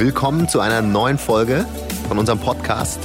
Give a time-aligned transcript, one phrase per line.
[0.00, 1.66] Willkommen zu einer neuen Folge
[2.08, 2.98] von unserem Podcast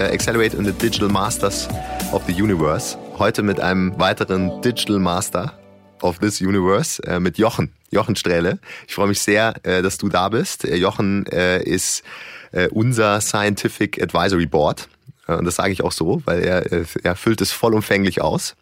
[0.00, 1.68] äh, Accelerate in the Digital Masters
[2.10, 2.98] of the Universe.
[3.20, 5.56] Heute mit einem weiteren Digital Master
[6.02, 8.58] of this Universe, äh, mit Jochen, Jochen Strähle.
[8.88, 10.64] Ich freue mich sehr, äh, dass du da bist.
[10.64, 12.02] Jochen ist
[12.72, 14.88] unser Scientific Advisory Board.
[15.28, 16.66] und das sage ich auch so, weil er,
[17.04, 18.56] er füllt es vollumfänglich aus.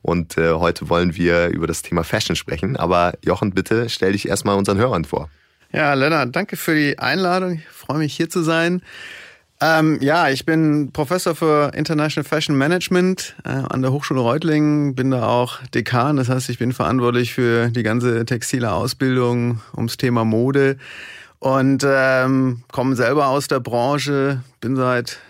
[0.00, 2.76] Und heute wollen wir über das Thema Fashion sprechen.
[2.76, 5.28] Aber Jochen, bitte stell dich erstmal unseren Hörern vor.
[5.74, 7.54] Ja, Lennart, danke für die Einladung.
[7.54, 8.82] Ich freue mich hier zu sein.
[9.62, 15.12] Ähm, ja, ich bin Professor für International Fashion Management äh, an der Hochschule Reutlingen, bin
[15.12, 20.26] da auch Dekan, das heißt, ich bin verantwortlich für die ganze textile Ausbildung ums Thema
[20.26, 20.76] Mode
[21.38, 25.20] und ähm, komme selber aus der Branche, bin seit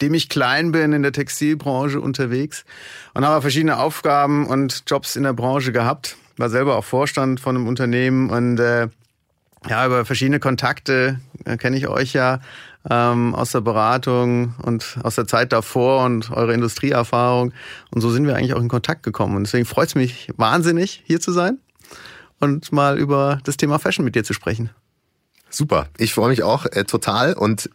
[0.00, 2.64] dem ich klein bin in der Textilbranche unterwegs
[3.12, 6.16] und habe verschiedene Aufgaben und Jobs in der Branche gehabt.
[6.38, 8.88] War selber auch Vorstand von einem Unternehmen und äh,
[9.68, 12.40] ja, über verschiedene Kontakte äh, kenne ich euch ja
[12.88, 17.52] ähm, aus der Beratung und aus der Zeit davor und eure Industrieerfahrung.
[17.90, 19.36] Und so sind wir eigentlich auch in Kontakt gekommen.
[19.36, 21.58] Und deswegen freut es mich wahnsinnig, hier zu sein
[22.40, 24.70] und mal über das Thema Fashion mit dir zu sprechen.
[25.48, 27.68] Super, ich freue mich auch äh, total und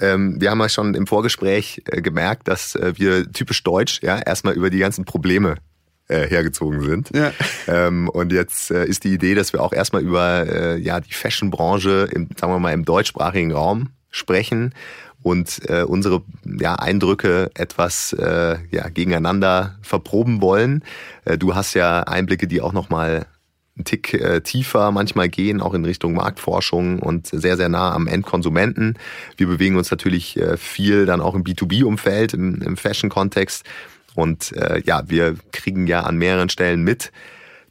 [0.00, 4.18] ähm, wir haben ja schon im Vorgespräch äh, gemerkt, dass äh, wir typisch deutsch ja
[4.18, 5.54] erstmal über die ganzen Probleme
[6.10, 7.10] äh, hergezogen sind.
[7.14, 7.32] Ja.
[7.66, 11.12] Ähm, und jetzt äh, ist die Idee, dass wir auch erstmal über äh, ja die
[11.12, 14.74] Fashionbranche im, sagen wir mal, im deutschsprachigen Raum sprechen
[15.22, 20.82] und äh, unsere ja, Eindrücke etwas äh, ja, gegeneinander verproben wollen.
[21.24, 23.26] Äh, du hast ja Einblicke, die auch nochmal
[23.76, 28.06] einen Tick äh, tiefer manchmal gehen, auch in Richtung Marktforschung und sehr, sehr nah am
[28.06, 28.98] Endkonsumenten.
[29.36, 33.64] Wir bewegen uns natürlich äh, viel dann auch im B2B-Umfeld, im, im Fashion-Kontext.
[34.14, 37.12] Und äh, ja, wir kriegen ja an mehreren Stellen mit,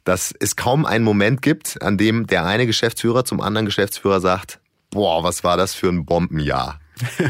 [0.04, 4.60] dass es kaum einen Moment gibt, an dem der eine Geschäftsführer zum anderen Geschäftsführer sagt,
[4.90, 6.80] boah, was war das für ein Bombenjahr?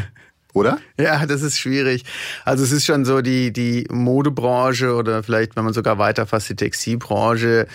[0.53, 0.79] Oder?
[0.97, 2.03] Ja, das ist schwierig.
[2.43, 6.57] Also es ist schon so, die, die Modebranche oder vielleicht, wenn man sogar weiterfasst, die
[6.57, 7.67] Textilbranche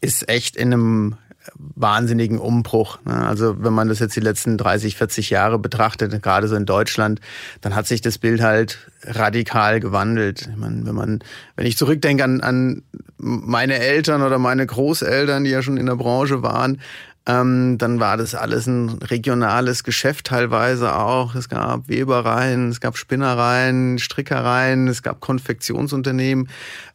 [0.00, 1.16] ist echt in einem
[1.54, 2.98] wahnsinnigen Umbruch.
[3.04, 3.14] Ne?
[3.14, 7.20] Also wenn man das jetzt die letzten 30, 40 Jahre betrachtet, gerade so in Deutschland,
[7.60, 10.48] dann hat sich das Bild halt radikal gewandelt.
[10.50, 11.18] Ich meine, wenn man,
[11.56, 12.82] wenn ich zurückdenke an, an
[13.18, 16.80] meine Eltern oder meine Großeltern, die ja schon in der Branche waren,
[17.26, 21.34] ähm, dann war das alles ein regionales Geschäft teilweise auch.
[21.34, 26.50] Es gab Webereien, es gab Spinnereien, Strickereien, es gab Konfektionsunternehmen,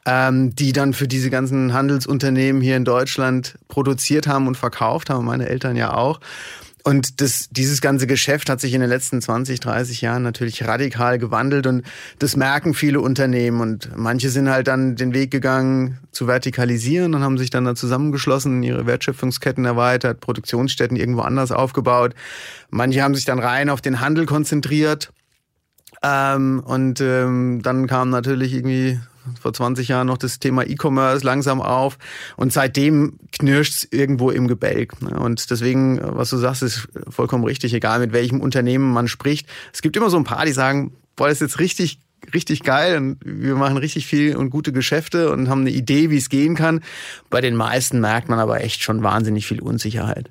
[0.06, 5.26] ähm, die dann für diese ganzen Handelsunternehmen hier in Deutschland produziert haben und verkauft haben.
[5.26, 6.20] Meine Eltern ja auch.
[6.84, 11.20] Und das, dieses ganze Geschäft hat sich in den letzten 20, 30 Jahren natürlich radikal
[11.20, 11.84] gewandelt und
[12.20, 17.24] das merken viele Unternehmen und manche sind halt dann den Weg gegangen zu vertikalisieren und
[17.24, 22.16] haben sich dann da zusammengeschlossen, ihre Wertschöpfungsketten erweitert, Produktionsstätten irgendwo anders aufgebaut.
[22.70, 25.12] Manche haben sich dann rein auf den Handel konzentriert.
[26.02, 29.00] Ähm, und ähm, dann kam natürlich irgendwie
[29.40, 31.98] vor 20 Jahren noch das Thema E-Commerce langsam auf
[32.38, 35.02] und seitdem knirscht es irgendwo im Gebälk.
[35.02, 35.20] Ne?
[35.20, 39.48] Und deswegen, was du sagst, ist vollkommen richtig, egal mit welchem Unternehmen man spricht.
[39.74, 42.00] Es gibt immer so ein paar, die sagen, boah, das ist jetzt richtig
[42.34, 46.18] richtig geil und wir machen richtig viel und gute Geschäfte und haben eine Idee, wie
[46.18, 46.82] es gehen kann.
[47.30, 50.30] Bei den meisten merkt man aber echt schon wahnsinnig viel Unsicherheit.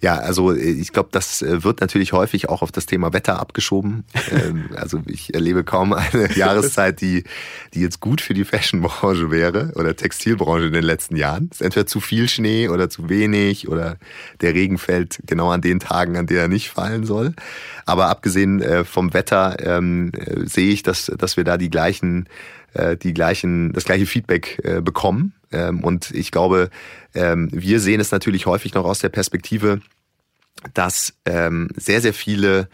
[0.00, 3.38] Ja, also äh, ich glaube, das äh, wird natürlich häufig auch auf das Thema Wetter
[3.38, 4.04] abgeschoben.
[4.32, 7.24] Ähm, also ich erlebe kaum eine Jahreszeit, die,
[7.74, 11.48] die jetzt gut für die Fashionbranche wäre oder Textilbranche in den letzten Jahren.
[11.50, 13.98] Es ist entweder zu viel Schnee oder zu wenig oder
[14.40, 17.34] der Regen fällt genau an den Tagen, an denen er nicht fallen soll.
[17.84, 20.12] Aber abgesehen äh, vom Wetter ähm,
[20.44, 22.28] sehe ich, dass, dass wir da die gleichen
[23.02, 25.34] die gleichen, das gleiche Feedback bekommen.
[25.52, 26.70] Ähm, und ich glaube,
[27.14, 29.80] ähm, wir sehen es natürlich häufig noch aus der Perspektive,
[30.74, 32.68] dass ähm, sehr, sehr viele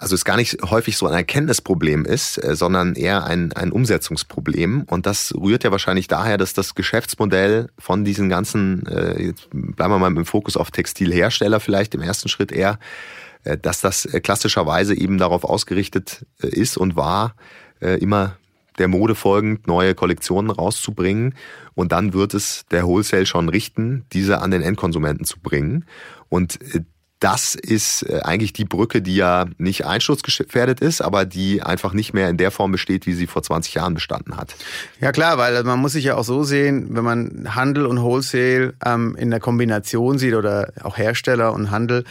[0.00, 4.84] also es gar nicht häufig so ein Erkenntnisproblem ist, äh, sondern eher ein, ein Umsetzungsproblem.
[4.88, 9.92] Und das rührt ja wahrscheinlich daher, dass das Geschäftsmodell von diesen ganzen, äh, jetzt bleiben
[9.92, 12.78] wir mal im Fokus auf Textilhersteller vielleicht im ersten Schritt eher,
[13.44, 17.34] äh, dass das klassischerweise eben darauf ausgerichtet ist und war,
[17.82, 18.36] immer
[18.80, 21.34] der Mode folgend neue Kollektionen rauszubringen.
[21.74, 25.84] Und dann wird es der Wholesale schon richten, diese an den Endkonsumenten zu bringen.
[26.28, 26.80] Und äh,
[27.20, 32.14] das ist äh, eigentlich die Brücke, die ja nicht einsturzgefährdet ist, aber die einfach nicht
[32.14, 34.56] mehr in der Form besteht, wie sie vor 20 Jahren bestanden hat.
[35.00, 38.72] Ja klar, weil man muss sich ja auch so sehen, wenn man Handel und Wholesale
[38.84, 42.04] ähm, in der Kombination sieht oder auch Hersteller und Handel,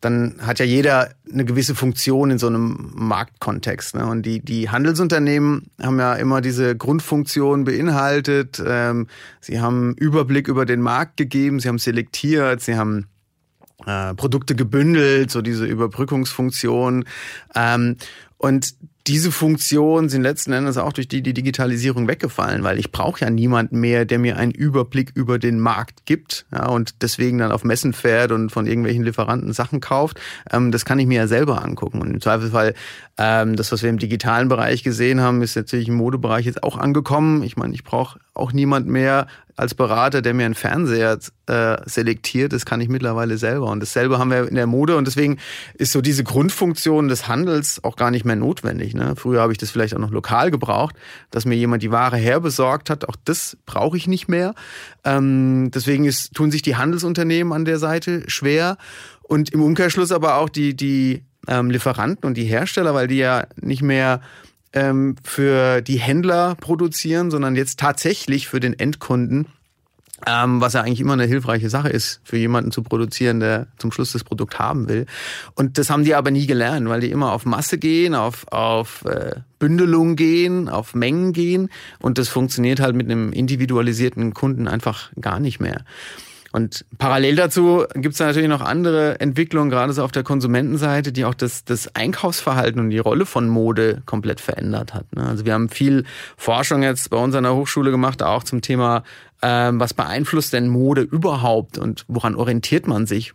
[0.00, 3.94] dann hat ja jeder eine gewisse Funktion in so einem Marktkontext.
[3.94, 4.04] Ne?
[4.04, 8.62] Und die, die Handelsunternehmen haben ja immer diese Grundfunktion beinhaltet.
[8.64, 9.06] Ähm,
[9.40, 13.06] sie haben Überblick über den Markt gegeben, sie haben selektiert, sie haben
[13.84, 17.04] äh, Produkte gebündelt, so diese Überbrückungsfunktion.
[17.54, 17.96] Ähm,
[18.38, 18.74] und
[19.06, 23.30] diese Funktionen sind letzten Endes auch durch die, die Digitalisierung weggefallen, weil ich brauche ja
[23.30, 27.62] niemanden mehr, der mir einen Überblick über den Markt gibt ja, und deswegen dann auf
[27.62, 30.20] Messen fährt und von irgendwelchen Lieferanten Sachen kauft.
[30.50, 32.00] Ähm, das kann ich mir ja selber angucken.
[32.00, 32.74] Und im Zweifelsfall,
[33.16, 36.76] ähm, das, was wir im digitalen Bereich gesehen haben, ist natürlich im Modebereich jetzt auch
[36.76, 37.44] angekommen.
[37.44, 42.52] Ich meine, ich brauche auch niemand mehr als Berater, der mir einen Fernseher äh, selektiert,
[42.52, 43.70] das kann ich mittlerweile selber.
[43.70, 45.38] Und dasselbe haben wir in der Mode und deswegen
[45.74, 48.94] ist so diese Grundfunktion des Handels auch gar nicht mehr notwendig.
[48.94, 49.14] Ne?
[49.16, 50.94] Früher habe ich das vielleicht auch noch lokal gebraucht,
[51.30, 53.08] dass mir jemand die Ware herbesorgt hat.
[53.08, 54.54] Auch das brauche ich nicht mehr.
[55.04, 58.76] Ähm, deswegen ist, tun sich die Handelsunternehmen an der Seite schwer
[59.22, 63.46] und im Umkehrschluss aber auch die, die ähm, Lieferanten und die Hersteller, weil die ja
[63.56, 64.20] nicht mehr
[64.72, 69.46] ähm, für die Händler produzieren, sondern jetzt tatsächlich für den Endkunden.
[70.26, 73.92] Ähm, was ja eigentlich immer eine hilfreiche Sache ist, für jemanden zu produzieren, der zum
[73.92, 75.04] Schluss das Produkt haben will.
[75.54, 79.04] Und das haben die aber nie gelernt, weil die immer auf Masse gehen, auf, auf
[79.04, 81.68] äh, Bündelung gehen, auf Mengen gehen.
[81.98, 85.84] Und das funktioniert halt mit einem individualisierten Kunden einfach gar nicht mehr.
[86.56, 91.26] Und parallel dazu gibt es natürlich noch andere Entwicklungen, gerade so auf der Konsumentenseite, die
[91.26, 95.04] auch das, das Einkaufsverhalten und die Rolle von Mode komplett verändert hat.
[95.14, 95.22] Ne?
[95.22, 96.04] Also wir haben viel
[96.38, 99.02] Forschung jetzt bei uns an der Hochschule gemacht, auch zum Thema,
[99.42, 103.34] ähm, was beeinflusst denn Mode überhaupt und woran orientiert man sich?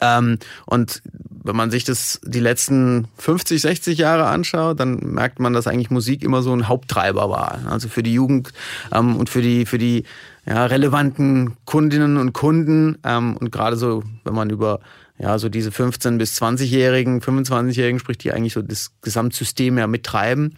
[0.00, 1.02] Ähm, und
[1.44, 5.90] wenn man sich das die letzten 50, 60 Jahre anschaut, dann merkt man, dass eigentlich
[5.90, 7.58] Musik immer so ein Haupttreiber war.
[7.68, 8.54] Also für die Jugend
[8.90, 10.04] ähm, und für die, für die
[10.46, 12.98] ja, relevanten Kundinnen und Kunden.
[13.04, 14.80] Ähm, und gerade so, wenn man über
[15.18, 20.56] ja, so diese 15- bis 20-Jährigen, 25-Jährigen spricht, die eigentlich so das Gesamtsystem ja mittreiben.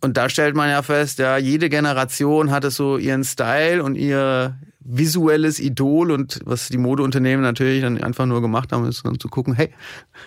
[0.00, 4.56] Und da stellt man ja fest, ja, jede Generation hatte so ihren Style und ihr,
[4.82, 9.28] visuelles Idol und was die Modeunternehmen natürlich dann einfach nur gemacht haben, ist dann zu
[9.28, 9.70] gucken, hey,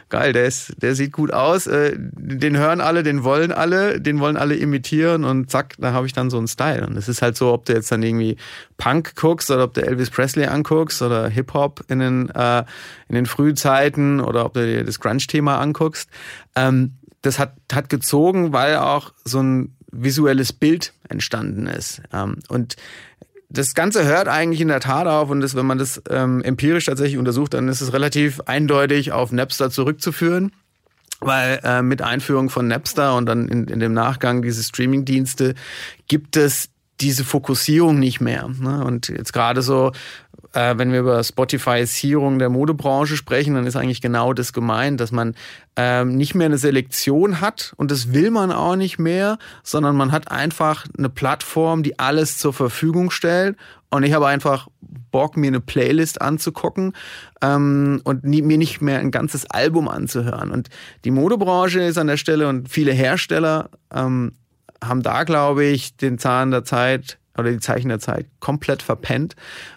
[0.10, 4.20] geil, der ist, der sieht gut aus, äh, den hören alle, den wollen alle, den
[4.20, 6.86] wollen alle imitieren und zack, da habe ich dann so einen Style.
[6.86, 8.38] Und es ist halt so, ob du jetzt dann irgendwie
[8.78, 12.64] Punk guckst oder ob du Elvis Presley anguckst oder Hip-Hop in den, äh,
[13.10, 16.10] in den Frühzeiten oder ob du dir das Grunge-Thema anguckst.
[16.56, 22.02] Ähm, das hat, hat gezogen, weil auch so ein visuelles Bild entstanden ist.
[22.12, 22.76] Ähm, und
[23.54, 26.86] das Ganze hört eigentlich in der Tat auf und das, wenn man das ähm, empirisch
[26.86, 30.52] tatsächlich untersucht, dann ist es relativ eindeutig auf Napster zurückzuführen.
[31.20, 35.54] Weil äh, mit Einführung von Napster und dann in, in dem Nachgang diese Streaming-Dienste
[36.10, 36.70] gibt es
[37.00, 38.50] diese Fokussierung nicht mehr.
[38.60, 38.84] Ne?
[38.84, 39.94] Und jetzt gerade so
[40.54, 45.12] äh, wenn wir über Spotifyisierung der Modebranche sprechen, dann ist eigentlich genau das gemeint, dass
[45.12, 45.36] man
[45.76, 50.12] ähm, nicht mehr eine Selektion hat und das will man auch nicht mehr, sondern man
[50.12, 53.58] hat einfach eine Plattform, die alles zur Verfügung stellt
[53.90, 54.68] und ich habe einfach
[55.12, 56.94] Bock, mir eine Playlist anzugucken
[57.42, 60.50] ähm, und nie, mir nicht mehr ein ganzes Album anzuhören.
[60.50, 60.70] Und
[61.06, 64.34] die Modebranche ist an der Stelle und viele Hersteller ähm,
[64.84, 69.36] haben da, glaube ich, den Zahn der Zeit oder die Zeichen der Zeit komplett verpennt,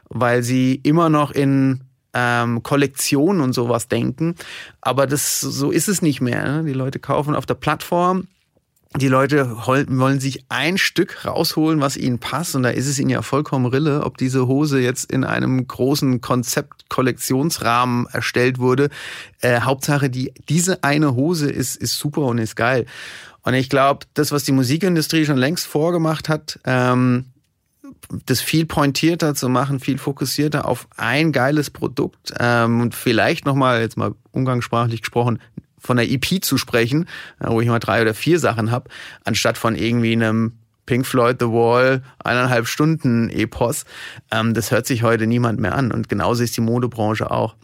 [0.09, 1.83] weil sie immer noch in
[2.17, 4.35] ähm, Kollektionen und sowas denken.
[4.81, 6.45] Aber das so ist es nicht mehr.
[6.45, 6.65] Ne?
[6.65, 8.27] Die Leute kaufen auf der Plattform.
[8.97, 12.55] Die Leute wollen sich ein Stück rausholen, was ihnen passt.
[12.57, 16.23] Und da ist es ihnen ja vollkommen Rille, ob diese Hose jetzt in einem großen
[16.23, 18.89] Konzept-Kollektionsrahmen erstellt wurde.
[19.43, 22.87] Äh, Hauptsache, die, diese eine Hose ist, ist super und ist geil.
[23.43, 27.27] Und ich glaube, das, was die Musikindustrie schon längst vorgemacht hat, ähm,
[28.27, 33.81] das viel pointierter zu machen, viel fokussierter auf ein geiles Produkt ähm, und vielleicht nochmal,
[33.81, 35.41] jetzt mal umgangssprachlich gesprochen,
[35.79, 37.07] von der EP zu sprechen,
[37.41, 38.91] äh, wo ich mal drei oder vier Sachen habe,
[39.25, 40.53] anstatt von irgendwie einem
[40.87, 43.85] Pink Floyd The Wall eineinhalb Stunden Epos.
[44.31, 45.93] Ähm, das hört sich heute niemand mehr an.
[45.93, 47.57] Und genauso ist die Modebranche auch.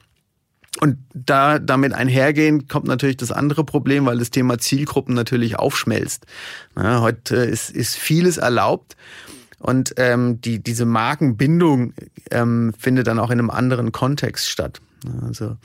[0.81, 6.27] Und da damit einhergehend kommt natürlich das andere Problem, weil das Thema Zielgruppen natürlich aufschmelzt.
[6.77, 8.97] Ja, heute ist, ist vieles erlaubt.
[9.63, 11.95] Und ähm, die, diese Markenbindung
[12.31, 14.81] ähm, findet dann auch in einem anderen Kontext statt.
[15.27, 15.57] Also,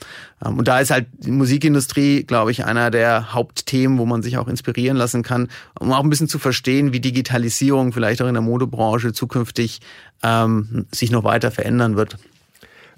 [0.44, 4.38] ähm, und da ist halt die Musikindustrie, glaube ich, einer der Hauptthemen, wo man sich
[4.38, 8.34] auch inspirieren lassen kann, um auch ein bisschen zu verstehen, wie Digitalisierung vielleicht auch in
[8.34, 9.80] der Modebranche zukünftig
[10.22, 12.18] ähm, sich noch weiter verändern wird.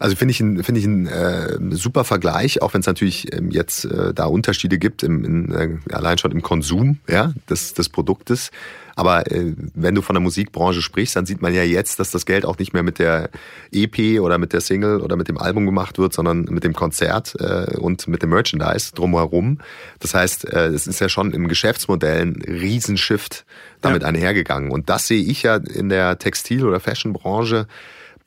[0.00, 3.84] Also finde ich finde ich ein äh, super Vergleich, auch wenn es natürlich ähm, jetzt
[3.84, 8.50] äh, da Unterschiede gibt, im, in, äh, allein schon im Konsum ja, des, des Produktes.
[8.96, 12.24] Aber äh, wenn du von der Musikbranche sprichst, dann sieht man ja jetzt, dass das
[12.24, 13.28] Geld auch nicht mehr mit der
[13.72, 17.34] EP oder mit der Single oder mit dem Album gemacht wird, sondern mit dem Konzert
[17.38, 19.58] äh, und mit dem Merchandise drumherum.
[19.98, 23.44] Das heißt, äh, es ist ja schon im Geschäftsmodell ein Riesenshift
[23.82, 24.08] damit ja.
[24.08, 24.70] einhergegangen.
[24.70, 27.66] Und das sehe ich ja in der Textil- oder Fashionbranche.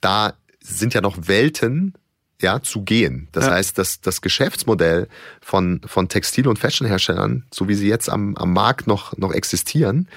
[0.01, 1.93] Da sind ja noch Welten
[2.41, 3.27] ja, zu gehen.
[3.32, 3.51] Das ja.
[3.51, 5.08] heißt, dass das Geschäftsmodell
[5.41, 10.10] von, von Textil- und Fashionherstellern, so wie sie jetzt am, am Markt noch, noch existieren,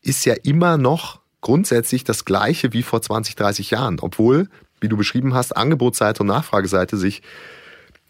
[0.00, 4.48] ist ja immer noch grundsätzlich das gleiche wie vor 20, 30 Jahren, obwohl,
[4.80, 7.22] wie du beschrieben hast, Angebotsseite und Nachfrageseite sich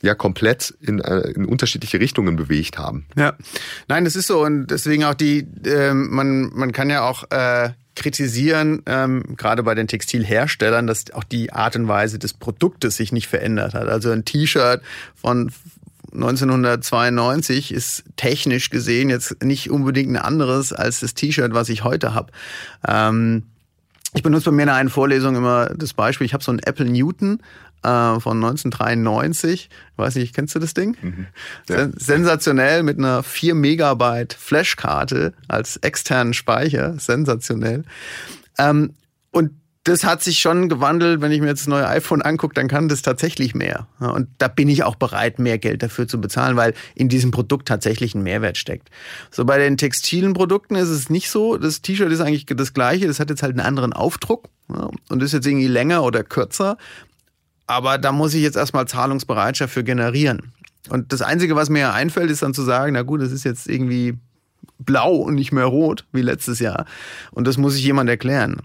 [0.03, 3.07] ja komplett in, äh, in unterschiedliche Richtungen bewegt haben.
[3.17, 3.35] Ja,
[3.89, 7.71] nein, das ist so und deswegen auch die, äh, man, man kann ja auch äh,
[7.95, 13.13] kritisieren, ähm, gerade bei den Textilherstellern, dass auch die Art und Weise des Produktes sich
[13.13, 13.89] nicht verändert hat.
[13.89, 14.83] Also ein T-Shirt
[15.15, 15.51] von
[16.13, 22.15] 1992 ist technisch gesehen jetzt nicht unbedingt ein anderes als das T-Shirt, was ich heute
[22.15, 22.33] habe.
[22.87, 23.45] Ähm,
[24.15, 26.87] ich benutze bei mir in einer Vorlesung immer das Beispiel, ich habe so ein Apple
[26.87, 27.41] Newton
[27.83, 29.69] äh, von 1993.
[29.71, 30.97] Ich weiß nicht, kennst du das Ding?
[31.01, 31.27] Mhm.
[31.69, 31.89] Ja.
[31.97, 36.99] Sensationell mit einer 4 Megabyte Flashkarte als externen Speicher.
[36.99, 37.85] Sensationell.
[38.59, 38.95] Ähm,
[39.31, 39.53] und
[39.85, 41.21] das hat sich schon gewandelt.
[41.21, 43.89] Wenn ich mir jetzt das neue iPhone angucke, dann kann das tatsächlich mehr.
[43.99, 47.67] Und da bin ich auch bereit, mehr Geld dafür zu bezahlen, weil in diesem Produkt
[47.67, 48.91] tatsächlich ein Mehrwert steckt.
[49.31, 51.57] So bei den textilen Produkten ist es nicht so.
[51.57, 53.09] Das T-Shirt ist eigentlich das gleiche.
[53.09, 56.79] Das hat jetzt halt einen anderen Aufdruck und ist jetzt irgendwie länger oder kürzer.
[57.73, 60.53] Aber da muss ich jetzt erstmal Zahlungsbereitschaft für generieren.
[60.91, 63.67] Und das Einzige, was mir einfällt, ist dann zu sagen, na gut, das ist jetzt
[63.67, 64.19] irgendwie
[64.79, 66.85] blau und nicht mehr rot wie letztes Jahr.
[67.31, 68.59] Und das muss ich jemand erklären.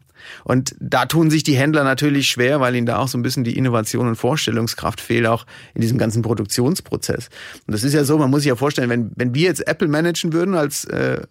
[0.44, 3.46] Und da tun sich die Händler natürlich schwer, weil ihnen da auch so ein bisschen
[3.46, 7.30] die Innovation und Vorstellungskraft fehlt, auch in diesem ganzen Produktionsprozess.
[7.66, 9.88] Und das ist ja so, man muss sich ja vorstellen, wenn, wenn wir jetzt Apple
[9.88, 11.22] managen würden als äh,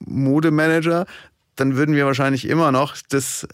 [0.00, 1.06] Modemanager,
[1.54, 3.46] dann würden wir wahrscheinlich immer noch das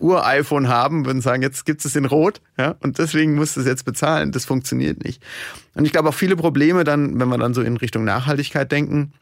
[0.00, 3.66] Ur-iPhone haben, würden sagen, jetzt gibt es in Rot, ja, und deswegen musst du es
[3.66, 4.32] jetzt bezahlen.
[4.32, 5.22] Das funktioniert nicht.
[5.74, 9.12] Und ich glaube auch viele Probleme dann, wenn wir dann so in Richtung Nachhaltigkeit denken,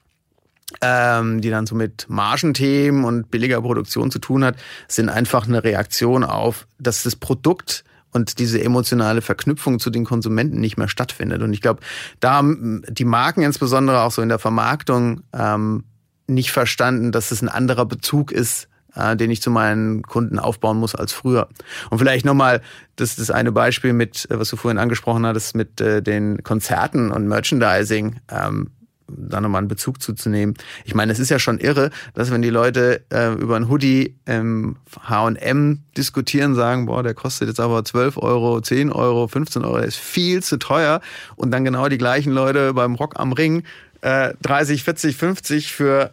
[0.81, 4.57] ähm, die dann so mit Margenthemen und billiger Produktion zu tun hat,
[4.87, 10.61] sind einfach eine Reaktion auf, dass das Produkt und diese emotionale Verknüpfung zu den Konsumenten
[10.61, 11.43] nicht mehr stattfindet.
[11.43, 11.81] Und ich glaube,
[12.21, 15.85] da haben die Marken insbesondere auch so in der Vermarktung ähm,
[16.27, 20.79] nicht verstanden, dass es ein anderer Bezug ist, äh, den ich zu meinen Kunden aufbauen
[20.79, 21.49] muss als früher.
[21.91, 22.61] Und vielleicht nochmal
[22.97, 27.29] das, das eine Beispiel mit, was du vorhin angesprochen hattest, mit äh, den Konzerten und
[27.29, 28.17] Merchandising.
[28.31, 28.71] Ähm,
[29.11, 30.55] da nochmal einen Bezug zuzunehmen.
[30.85, 34.17] Ich meine, es ist ja schon irre, dass wenn die Leute äh, über ein Hoodie
[34.27, 39.79] im H&M diskutieren, sagen, boah, der kostet jetzt aber 12 Euro, 10 Euro, 15 Euro,
[39.79, 41.01] ist viel zu teuer
[41.37, 43.63] und dann genau die gleichen Leute beim Rock am Ring
[44.01, 46.13] äh, 30, 40, 50 für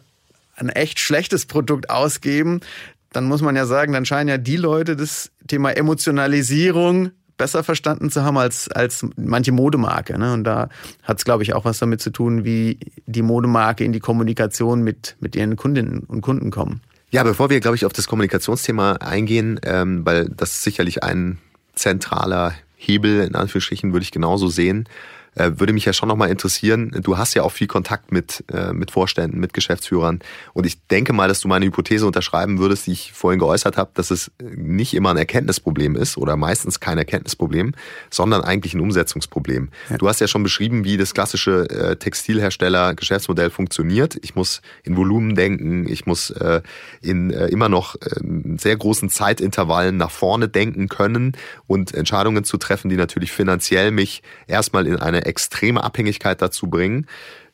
[0.56, 2.60] ein echt schlechtes Produkt ausgeben,
[3.12, 8.10] dann muss man ja sagen, dann scheinen ja die Leute das Thema Emotionalisierung besser verstanden
[8.10, 10.18] zu haben als, als manche Modemarke.
[10.18, 10.32] Ne?
[10.32, 10.68] Und da
[11.02, 14.82] hat es, glaube ich, auch was damit zu tun, wie die Modemarke in die Kommunikation
[14.82, 16.80] mit, mit ihren Kundinnen und Kunden kommen.
[17.10, 21.38] Ja, bevor wir, glaube ich, auf das Kommunikationsthema eingehen, ähm, weil das ist sicherlich ein
[21.74, 24.88] zentraler Hebel, in Anführungsstrichen, würde ich genauso sehen.
[25.36, 26.90] Äh, würde mich ja schon nochmal interessieren.
[27.02, 30.20] Du hast ja auch viel Kontakt mit, äh, mit Vorständen, mit Geschäftsführern.
[30.54, 33.90] Und ich denke mal, dass du meine Hypothese unterschreiben würdest, die ich vorhin geäußert habe,
[33.94, 37.74] dass es nicht immer ein Erkenntnisproblem ist oder meistens kein Erkenntnisproblem,
[38.10, 39.68] sondern eigentlich ein Umsetzungsproblem.
[39.90, 39.98] Ja.
[39.98, 44.16] Du hast ja schon beschrieben, wie das klassische äh, Textilhersteller-Geschäftsmodell funktioniert.
[44.22, 46.62] Ich muss in Volumen denken, ich muss äh,
[47.02, 48.20] in äh, immer noch äh,
[48.56, 54.22] sehr großen Zeitintervallen nach vorne denken können und Entscheidungen zu treffen, die natürlich finanziell mich
[54.46, 57.06] erstmal in eine extreme Abhängigkeit dazu bringen,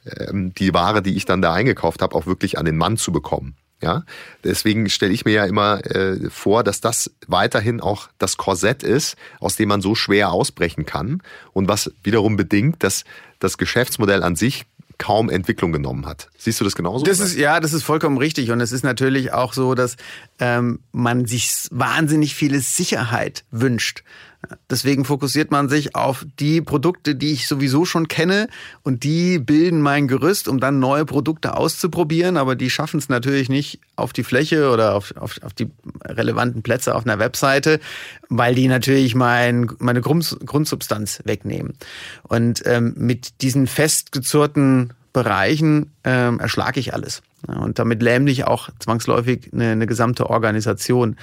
[0.07, 3.13] ähm, die Ware, die ich dann da eingekauft habe, auch wirklich an den Mann zu
[3.13, 3.57] bekommen.
[3.83, 4.05] Ja,
[4.45, 9.17] deswegen stelle ich mir ja immer äh, vor, dass das weiterhin auch das Korsett ist,
[9.41, 11.21] aus dem man so schwer ausbrechen kann
[11.53, 13.03] und was wiederum bedingt, dass
[13.41, 14.67] das Geschäftsmodell an sich
[14.99, 16.29] kaum Entwicklung genommen hat.
[16.39, 17.05] Siehst du das genauso?
[17.05, 19.97] Das ist ja, das ist vollkommen richtig und es ist natürlich auch so, dass
[20.39, 24.05] ähm, man sich wahnsinnig viele Sicherheit wünscht.
[24.69, 28.49] Deswegen fokussiert man sich auf die Produkte, die ich sowieso schon kenne
[28.83, 33.49] und die bilden mein Gerüst, um dann neue Produkte auszuprobieren, aber die schaffen es natürlich
[33.49, 35.71] nicht auf die Fläche oder auf, auf, auf die
[36.05, 37.81] relevanten Plätze auf einer Webseite,
[38.29, 41.75] weil die natürlich mein, meine Grund, Grundsubstanz wegnehmen.
[42.23, 47.23] Und ähm, mit diesen festgezurrten Bereichen ähm, erschlage ich alles.
[47.47, 51.17] Und damit lähme ich auch zwangsläufig eine, eine gesamte Organisation.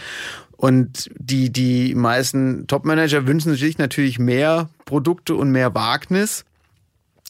[0.58, 6.44] Und die, die meisten Top-Manager wünschen sich natürlich mehr Produkte und mehr Wagnis.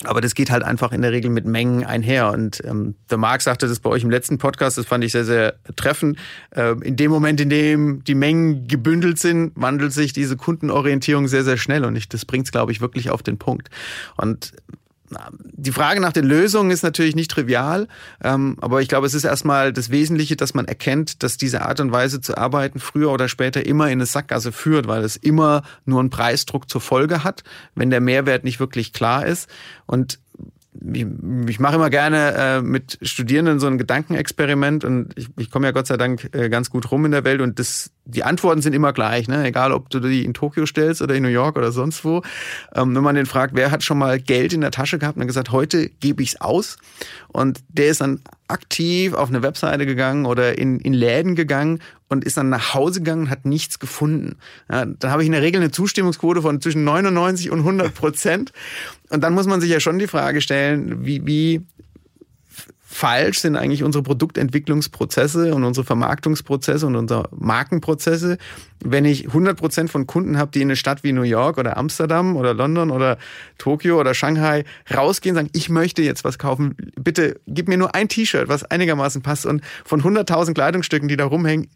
[0.05, 2.31] Aber das geht halt einfach in der Regel mit Mengen einher.
[2.31, 5.25] Und ähm, der Marc sagte das bei euch im letzten Podcast, das fand ich sehr,
[5.25, 6.17] sehr treffend.
[6.55, 11.43] Ähm, in dem Moment, in dem die Mengen gebündelt sind, wandelt sich diese Kundenorientierung sehr,
[11.43, 11.83] sehr schnell.
[11.83, 13.69] Und ich, das bringt es, glaube ich, wirklich auf den Punkt.
[14.15, 14.53] Und
[15.41, 17.87] die Frage nach den Lösungen ist natürlich nicht trivial,
[18.23, 21.79] ähm, aber ich glaube, es ist erstmal das Wesentliche, dass man erkennt, dass diese Art
[21.79, 25.63] und Weise zu arbeiten früher oder später immer in eine Sackgasse führt, weil es immer
[25.85, 27.43] nur einen Preisdruck zur Folge hat,
[27.75, 29.49] wenn der Mehrwert nicht wirklich klar ist.
[29.85, 30.19] Und
[30.93, 31.05] ich,
[31.47, 35.71] ich mache immer gerne äh, mit Studierenden so ein Gedankenexperiment und ich, ich komme ja
[35.71, 38.73] Gott sei Dank äh, ganz gut rum in der Welt und das, die Antworten sind
[38.73, 39.45] immer gleich, ne?
[39.45, 42.21] egal ob du die in Tokio stellst oder in New York oder sonst wo.
[42.75, 45.27] Ähm, wenn man den fragt, wer hat schon mal Geld in der Tasche gehabt und
[45.27, 46.77] gesagt, heute gebe ich's aus
[47.27, 52.23] und der ist dann aktiv auf eine Webseite gegangen oder in, in Läden gegangen und
[52.23, 54.37] ist dann nach Hause gegangen und hat nichts gefunden.
[54.71, 58.51] Ja, dann habe ich in der Regel eine Zustimmungsquote von zwischen 99 und 100 Prozent.
[59.09, 61.61] Und dann muss man sich ja schon die Frage stellen, wie, wie
[62.91, 68.39] falsch sind eigentlich unsere Produktentwicklungsprozesse und unsere Vermarktungsprozesse und unsere Markenprozesse,
[68.83, 71.77] wenn ich 100 Prozent von Kunden habe, die in eine Stadt wie New York oder
[71.77, 73.19] Amsterdam oder London oder
[73.59, 77.93] Tokio oder Shanghai rausgehen und sagen, ich möchte jetzt was kaufen, bitte gib mir nur
[77.93, 79.45] ein T-Shirt, was einigermaßen passt.
[79.45, 81.69] Und von 100.000 Kleidungsstücken, die da rumhängen,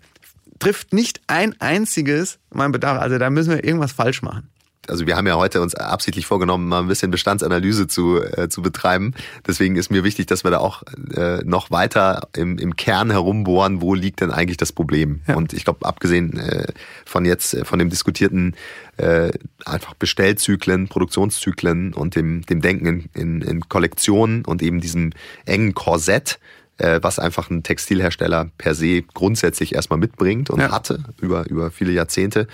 [0.57, 2.99] trifft nicht ein einziges mein Bedarf.
[2.99, 4.49] Also da müssen wir irgendwas falsch machen
[4.87, 8.61] also wir haben ja heute uns absichtlich vorgenommen, mal ein bisschen Bestandsanalyse zu, äh, zu
[8.61, 9.13] betreiben.
[9.47, 10.83] Deswegen ist mir wichtig, dass wir da auch
[11.15, 15.21] äh, noch weiter im, im Kern herumbohren, wo liegt denn eigentlich das Problem.
[15.27, 15.35] Ja.
[15.35, 16.67] Und ich glaube, abgesehen äh,
[17.05, 18.55] von jetzt, äh, von dem diskutierten
[18.97, 19.31] äh,
[19.65, 25.11] einfach Bestellzyklen, Produktionszyklen und dem, dem Denken in, in, in Kollektionen und eben diesem
[25.45, 26.39] engen Korsett,
[26.79, 30.71] was einfach ein Textilhersteller per se grundsätzlich erstmal mitbringt und ja.
[30.71, 32.47] hatte über, über viele Jahrzehnte,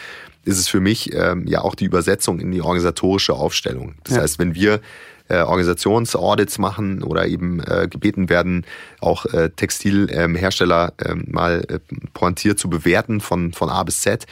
[0.44, 3.96] ist es für mich ähm, ja auch die Übersetzung in die organisatorische Aufstellung.
[4.04, 4.22] Das ja.
[4.22, 4.82] heißt, wenn wir
[5.30, 8.66] äh, Organisationsaudits machen oder eben äh, gebeten werden,
[9.00, 11.80] auch äh, Textilhersteller äh, mal äh,
[12.14, 14.26] pointiert zu bewerten von, von A bis Z,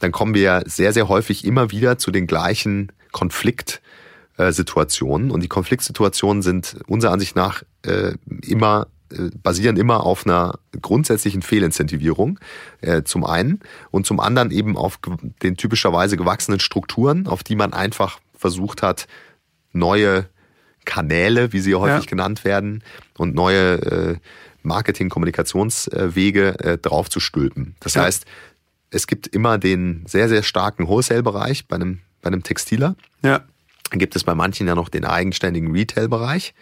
[0.00, 5.30] dann kommen wir sehr, sehr häufig immer wieder zu den gleichen Konfliktsituationen.
[5.30, 8.12] Und die Konfliktsituationen sind unserer Ansicht nach äh,
[8.46, 8.86] immer äh,
[9.42, 12.40] basieren immer auf einer grundsätzlichen Fehlincentivierung
[12.80, 14.98] äh, zum einen und zum anderen eben auf
[15.42, 19.06] den typischerweise gewachsenen Strukturen, auf die man einfach versucht hat,
[19.72, 20.28] neue
[20.84, 22.10] Kanäle, wie sie häufig ja.
[22.10, 22.82] genannt werden,
[23.16, 24.16] und neue äh,
[24.62, 27.76] Marketing-Kommunikationswege äh, draufzustülpen.
[27.80, 28.02] Das ja.
[28.02, 28.26] heißt,
[28.90, 32.96] es gibt immer den sehr, sehr starken Wholesale-Bereich bei einem, bei einem Textiler.
[33.22, 33.44] Ja.
[33.94, 36.52] Dann gibt es bei manchen ja noch den eigenständigen Retail-Bereich.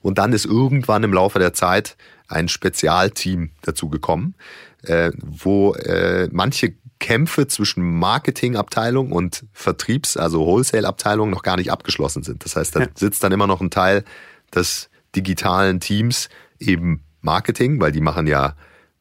[0.00, 4.34] Und dann ist irgendwann im Laufe der Zeit ein Spezialteam dazugekommen,
[4.82, 12.24] äh, wo äh, manche Kämpfe zwischen Marketingabteilung und Vertriebs-, also Wholesale-Abteilung noch gar nicht abgeschlossen
[12.24, 12.44] sind.
[12.44, 12.86] Das heißt, da ja.
[12.96, 14.02] sitzt dann immer noch ein Teil
[14.52, 18.56] des digitalen Teams eben Marketing, weil die machen ja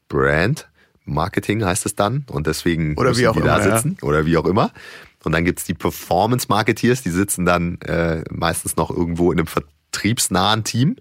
[0.08, 0.70] Brand.
[1.06, 4.08] Marketing heißt es dann und deswegen oder müssen wie auch die immer, da sitzen ja.
[4.08, 4.72] oder wie auch immer.
[5.24, 10.64] Und dann gibt's die Performance-Marketeers, die sitzen dann äh, meistens noch irgendwo in einem vertriebsnahen
[10.64, 10.96] Team.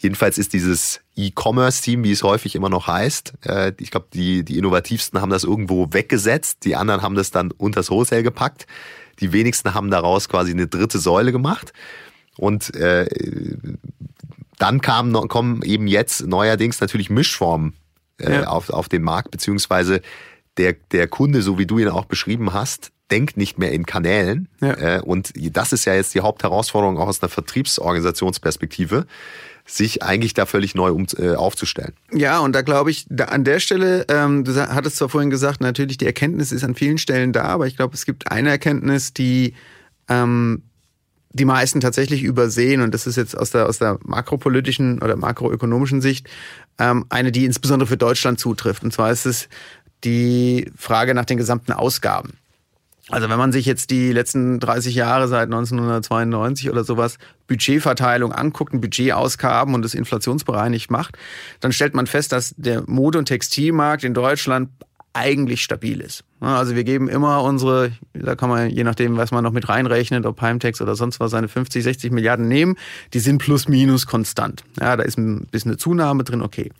[0.00, 4.58] Jedenfalls ist dieses E-Commerce-Team, wie es häufig immer noch heißt, äh, ich glaube, die, die
[4.58, 8.66] innovativsten haben das irgendwo weggesetzt, die anderen haben das dann unters Wholesale gepackt.
[9.18, 11.72] Die wenigsten haben daraus quasi eine dritte Säule gemacht.
[12.36, 13.08] Und äh,
[14.58, 17.74] dann kamen, kommen eben jetzt neuerdings natürlich Mischformen
[18.20, 18.46] äh, ja.
[18.46, 20.00] auf, auf den Markt, beziehungsweise
[20.56, 24.48] der, der Kunde, so wie du ihn auch beschrieben hast, denkt nicht mehr in Kanälen.
[24.60, 24.96] Ja.
[24.96, 29.06] Äh, und das ist ja jetzt die Hauptherausforderung auch aus einer Vertriebsorganisationsperspektive
[29.66, 31.92] sich eigentlich da völlig neu um, äh, aufzustellen.
[32.12, 35.60] Ja, und da glaube ich, da an der Stelle, ähm, du hattest zwar vorhin gesagt,
[35.60, 39.12] natürlich die Erkenntnis ist an vielen Stellen da, aber ich glaube, es gibt eine Erkenntnis,
[39.12, 39.54] die
[40.08, 40.62] ähm,
[41.32, 46.00] die meisten tatsächlich übersehen, und das ist jetzt aus der, aus der makropolitischen oder makroökonomischen
[46.00, 46.28] Sicht
[46.78, 48.82] ähm, eine, die insbesondere für Deutschland zutrifft.
[48.82, 49.48] Und zwar ist es
[50.04, 52.38] die Frage nach den gesamten Ausgaben.
[53.10, 58.74] Also wenn man sich jetzt die letzten 30 Jahre seit 1992 oder sowas Budgetverteilung anguckt,
[58.74, 61.16] ein Budgetausgaben und das inflationsbereinigt macht,
[61.60, 64.68] dann stellt man fest, dass der Mode- und Textilmarkt in Deutschland
[65.14, 66.22] eigentlich stabil ist.
[66.40, 70.26] Also wir geben immer unsere, da kann man je nachdem, was man noch mit reinrechnet,
[70.26, 72.76] ob Heimtex oder sonst was, seine 50, 60 Milliarden nehmen,
[73.14, 74.62] die sind plus minus konstant.
[74.80, 76.70] Ja, da ist ein bisschen eine Zunahme drin, okay.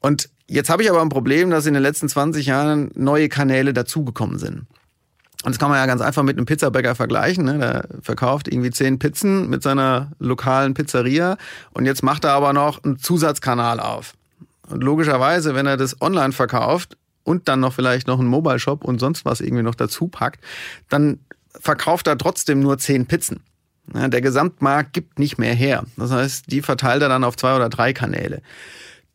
[0.00, 3.72] Und jetzt habe ich aber ein Problem, dass in den letzten 20 Jahren neue Kanäle
[3.72, 4.66] dazugekommen sind.
[5.44, 7.44] Und das kann man ja ganz einfach mit einem Pizzabäcker vergleichen.
[7.44, 7.58] Ne?
[7.58, 11.36] Der verkauft irgendwie zehn Pizzen mit seiner lokalen Pizzeria
[11.72, 14.14] und jetzt macht er aber noch einen Zusatzkanal auf.
[14.68, 18.84] Und logischerweise, wenn er das online verkauft und dann noch vielleicht noch einen Mobile Shop
[18.84, 20.40] und sonst was irgendwie noch dazu packt,
[20.88, 21.18] dann
[21.60, 23.40] verkauft er trotzdem nur zehn Pizzen.
[23.94, 25.84] Ja, der Gesamtmarkt gibt nicht mehr her.
[25.96, 28.42] Das heißt, die verteilt er dann auf zwei oder drei Kanäle.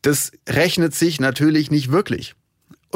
[0.01, 2.35] Das rechnet sich natürlich nicht wirklich.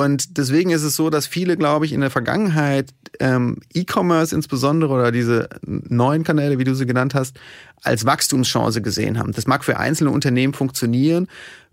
[0.01, 4.91] Und deswegen ist es so, dass viele, glaube ich, in der Vergangenheit ähm, E-Commerce insbesondere
[4.91, 7.39] oder diese neuen Kanäle, wie du sie genannt hast,
[7.83, 9.31] als Wachstumschance gesehen haben.
[9.31, 11.27] Das mag für einzelne Unternehmen funktionieren,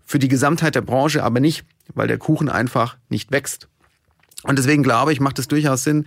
[0.05, 1.65] für die Gesamtheit der Branche aber nicht,
[1.95, 3.67] weil der Kuchen einfach nicht wächst.
[4.43, 6.05] Und deswegen glaube ich, macht es durchaus Sinn,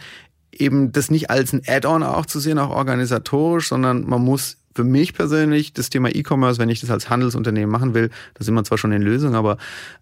[0.53, 4.85] eben das nicht als ein Add-on auch zu sehen, auch organisatorisch, sondern man muss für
[4.85, 8.65] mich persönlich das Thema E-Commerce, wenn ich das als Handelsunternehmen machen will, da sind wir
[8.65, 9.59] zwar schon in Lösung, aber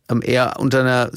[0.08, 1.10] ähm, eher unter einer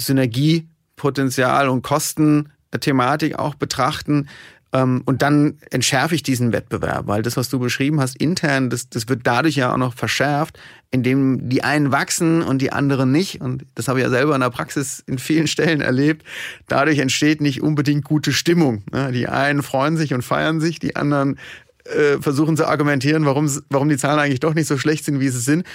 [0.97, 4.27] Synergiepotenzial und Kostenthematik auch betrachten.
[4.71, 8.89] Ähm, und dann entschärfe ich diesen Wettbewerb, weil das, was du beschrieben hast, intern, das,
[8.89, 13.41] das wird dadurch ja auch noch verschärft, indem die einen wachsen und die anderen nicht.
[13.41, 16.25] Und das habe ich ja selber in der Praxis in vielen Stellen erlebt.
[16.67, 18.84] Dadurch entsteht nicht unbedingt gute Stimmung.
[19.12, 21.38] Die einen freuen sich und feiern sich, die anderen
[21.86, 25.29] äh, versuchen zu argumentieren, warum, warum die Zahlen eigentlich doch nicht so schlecht sind, wie
[25.29, 25.65] sie sind.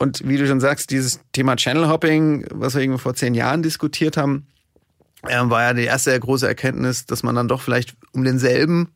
[0.00, 3.62] Und wie du schon sagst, dieses Thema Channel Hopping, was wir irgendwie vor zehn Jahren
[3.62, 4.46] diskutiert haben,
[5.26, 8.88] äh, war ja die erste große Erkenntnis, dass man dann doch vielleicht um denselben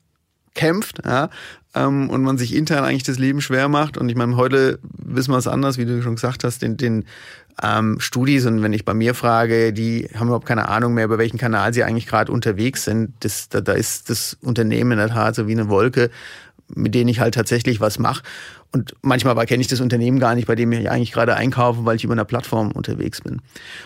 [0.55, 1.31] kämpft, ja,
[1.75, 3.97] ähm, und man sich intern eigentlich das Leben schwer macht.
[3.97, 7.05] Und ich meine, heute wissen wir es anders, wie du schon gesagt hast, den, den
[7.63, 11.19] ähm, Studis und wenn ich bei mir frage, die haben überhaupt keine Ahnung mehr, über
[11.19, 13.13] welchen Kanal sie eigentlich gerade unterwegs sind.
[13.21, 16.11] Das, da, da ist das Unternehmen in der Tat so wie eine Wolke
[16.75, 18.23] mit denen ich halt tatsächlich was mache.
[18.75, 21.97] Und manchmal kenne ich das Unternehmen gar nicht, bei dem ich eigentlich gerade einkaufe, weil
[21.97, 23.43] ich über einer Plattform unterwegs bin.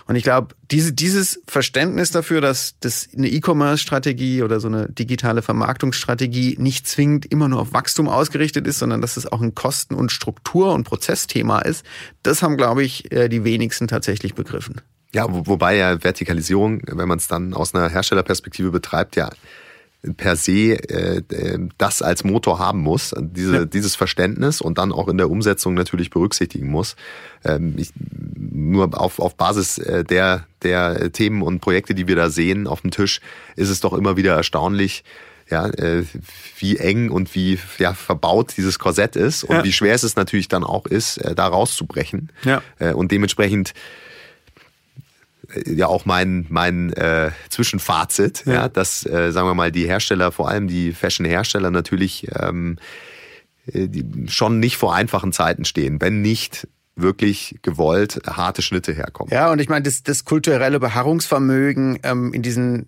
[0.07, 5.43] Und ich glaube, diese, dieses Verständnis dafür, dass das eine E-Commerce-Strategie oder so eine digitale
[5.43, 9.95] Vermarktungsstrategie nicht zwingend immer nur auf Wachstum ausgerichtet ist, sondern dass es auch ein Kosten-
[9.95, 11.85] und Struktur- und Prozessthema ist,
[12.23, 14.81] das haben, glaube ich, äh, die wenigsten tatsächlich begriffen.
[15.13, 19.31] Ja, wobei ja Vertikalisierung, wenn man es dann aus einer Herstellerperspektive betreibt, ja
[20.17, 23.65] per se äh, äh, das als Motor haben muss, diese, ja.
[23.65, 26.97] dieses Verständnis und dann auch in der Umsetzung natürlich berücksichtigen muss.
[27.45, 27.91] Ähm, ich,
[28.39, 32.83] nur auf, auf Basis äh, der, der Themen und Projekte, die wir da sehen auf
[32.83, 33.21] dem Tisch,
[33.57, 35.05] ist es doch immer wieder erstaunlich,
[35.49, 36.05] ja, äh,
[36.59, 39.65] wie eng und wie ja, verbaut dieses Korsett ist und ja.
[39.65, 42.33] wie schwer es natürlich dann auch ist, äh, da rauszubrechen.
[42.45, 42.63] Ja.
[42.79, 43.73] Äh, und dementsprechend
[45.67, 48.53] ja auch mein, mein äh, Zwischenfazit, ja.
[48.53, 52.79] ja dass, äh, sagen wir mal, die Hersteller, vor allem die Fashion-Hersteller natürlich ähm,
[53.73, 59.33] äh, die schon nicht vor einfachen Zeiten stehen, wenn nicht wirklich gewollt harte Schnitte herkommen.
[59.33, 62.87] Ja, und ich meine, das, das kulturelle Beharrungsvermögen ähm, in diesen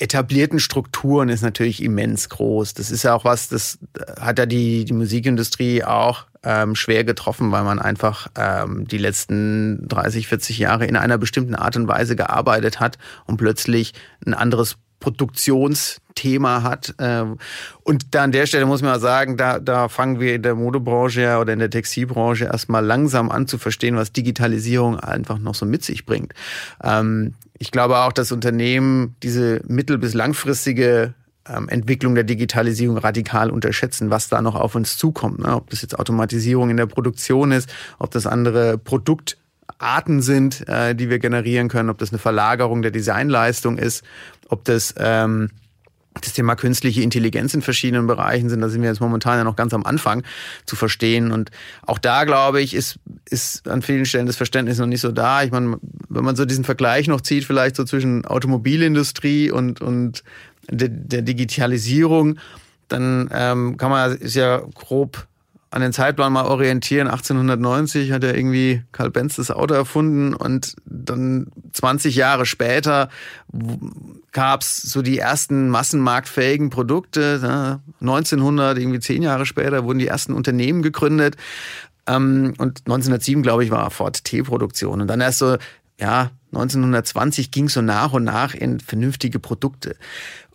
[0.00, 2.74] etablierten Strukturen ist natürlich immens groß.
[2.74, 3.78] Das ist ja auch was, das
[4.18, 9.86] hat ja die, die Musikindustrie auch ähm, schwer getroffen, weil man einfach ähm, die letzten
[9.86, 13.92] 30, 40 Jahre in einer bestimmten Art und Weise gearbeitet hat und plötzlich
[14.24, 16.94] ein anderes Produktionsthema hat.
[16.98, 17.38] Ähm,
[17.82, 21.38] und da an der Stelle muss man sagen, da, da fangen wir in der Modebranche
[21.38, 25.82] oder in der Textilbranche erstmal langsam an zu verstehen, was Digitalisierung einfach noch so mit
[25.82, 26.34] sich bringt.
[26.84, 31.14] Ähm, ich glaube auch, dass Unternehmen diese mittel- bis langfristige
[31.48, 35.40] ähm, Entwicklung der Digitalisierung radikal unterschätzen, was da noch auf uns zukommt.
[35.40, 35.54] Ne?
[35.54, 38.78] Ob das jetzt Automatisierung in der Produktion ist, ob das andere
[39.80, 44.04] Produktarten sind, äh, die wir generieren können, ob das eine Verlagerung der Designleistung ist,
[44.48, 45.48] ob das ähm,
[46.20, 49.56] das Thema künstliche Intelligenz in verschiedenen Bereichen sind, da sind wir jetzt momentan ja noch
[49.56, 50.22] ganz am Anfang
[50.66, 51.30] zu verstehen.
[51.30, 51.50] Und
[51.86, 52.98] auch da, glaube ich, ist,
[53.30, 55.44] ist an vielen Stellen das Verständnis noch nicht so da.
[55.44, 60.24] Ich meine, wenn man so diesen Vergleich noch zieht, vielleicht so zwischen Automobilindustrie und, und
[60.68, 62.38] der, der Digitalisierung,
[62.88, 65.28] dann ähm, kann man ist ja grob
[65.70, 67.06] an den Zeitplan mal orientieren.
[67.06, 73.08] 1890 hat er irgendwie Karl Benz das Auto erfunden und dann 20 Jahre später
[74.32, 77.80] gab's so die ersten massenmarktfähigen Produkte.
[78.00, 81.36] 1900, irgendwie zehn Jahre später, wurden die ersten Unternehmen gegründet.
[82.06, 85.00] Ähm, und 1907, glaube ich, war Ford T-Produktion.
[85.00, 85.56] Und dann erst so,
[86.00, 89.94] ja, 1920 ging so nach und nach in vernünftige Produkte.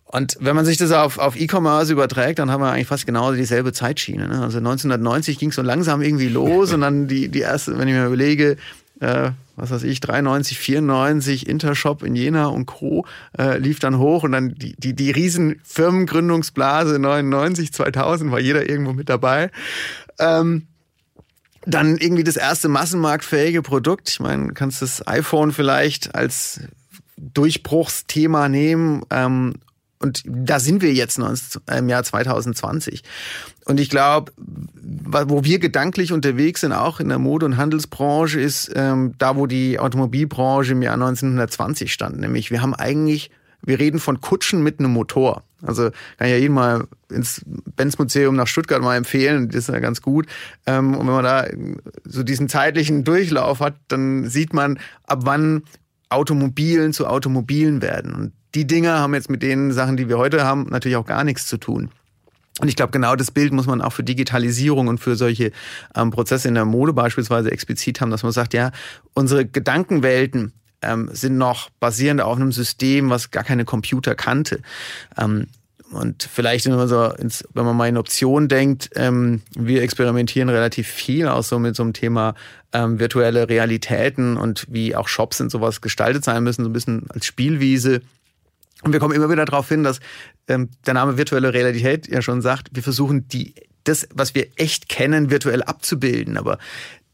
[0.06, 3.32] Und wenn man sich das auf, auf E-Commerce überträgt, dann haben wir eigentlich fast genau
[3.32, 4.28] dieselbe Zeitschiene.
[4.28, 4.40] Ne?
[4.40, 7.94] Also 1990 ging es so langsam irgendwie los und dann die, die erste, wenn ich
[7.94, 8.56] mir überlege,
[9.00, 13.04] äh, was weiß ich, 93, 94, Intershop in Jena und Co.
[13.36, 18.68] Äh, lief dann hoch und dann die, die, die riesen Firmengründungsblase 99, 2000 war jeder
[18.68, 19.50] irgendwo mit dabei.
[20.18, 20.68] Ähm,
[21.66, 24.08] dann irgendwie das erste massenmarktfähige Produkt.
[24.08, 26.60] Ich meine, kannst das iPhone vielleicht als
[27.16, 29.54] Durchbruchsthema nehmen ähm,
[30.06, 33.02] und da sind wir jetzt im Jahr 2020.
[33.64, 38.70] Und ich glaube, wo wir gedanklich unterwegs sind, auch in der Mode- und Handelsbranche, ist
[38.76, 42.20] ähm, da, wo die Automobilbranche im Jahr 1920 stand.
[42.20, 45.42] Nämlich, wir haben eigentlich, wir reden von Kutschen mit einem Motor.
[45.60, 47.42] Also kann ich ja jeden mal ins
[47.74, 50.26] Benz-Museum nach Stuttgart mal empfehlen, das ist ja ganz gut.
[50.66, 51.46] Ähm, und wenn man da
[52.04, 55.64] so diesen zeitlichen Durchlauf hat, dann sieht man, ab wann
[56.10, 58.14] Automobilen zu Automobilen werden.
[58.14, 61.24] Und die Dinge haben jetzt mit den Sachen, die wir heute haben, natürlich auch gar
[61.24, 61.90] nichts zu tun.
[62.58, 65.52] Und ich glaube, genau das Bild muss man auch für Digitalisierung und für solche
[65.94, 68.70] ähm, Prozesse in der Mode beispielsweise explizit haben, dass man sagt, ja,
[69.12, 74.60] unsere Gedankenwelten ähm, sind noch basierend auf einem System, was gar keine Computer kannte.
[75.18, 75.48] Ähm,
[75.92, 80.48] und vielleicht, wenn man, so ins, wenn man mal in Optionen denkt, ähm, wir experimentieren
[80.48, 82.34] relativ viel auch so mit so einem Thema
[82.72, 87.04] ähm, virtuelle Realitäten und wie auch Shops und sowas gestaltet sein müssen, so ein bisschen
[87.10, 88.00] als Spielwiese.
[88.82, 90.00] Und wir kommen immer wieder darauf hin, dass
[90.48, 94.88] ähm, der Name virtuelle Realität ja schon sagt, wir versuchen die das, was wir echt
[94.88, 96.36] kennen, virtuell abzubilden.
[96.36, 96.58] Aber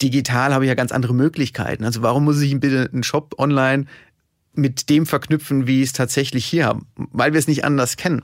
[0.01, 1.85] digital habe ich ja ganz andere Möglichkeiten.
[1.85, 3.87] Also warum muss ich bitte einen Shop online
[4.55, 8.23] mit dem verknüpfen, wie ich es tatsächlich hier habe, weil wir es nicht anders kennen.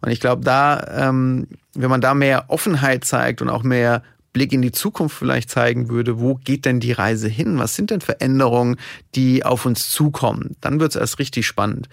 [0.00, 4.52] Und ich glaube, da, ähm, wenn man da mehr Offenheit zeigt und auch mehr Blick
[4.52, 7.58] in die Zukunft vielleicht zeigen würde, wo geht denn die Reise hin?
[7.58, 8.76] Was sind denn Veränderungen,
[9.14, 10.56] die auf uns zukommen?
[10.60, 11.88] Dann wird es erst richtig spannend.